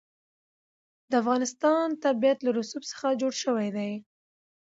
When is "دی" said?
3.77-3.91